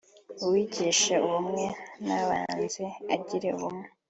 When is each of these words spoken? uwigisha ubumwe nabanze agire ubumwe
uwigisha 0.43 1.13
ubumwe 1.25 1.63
nabanze 2.05 2.83
agire 3.13 3.47
ubumwe 3.57 3.85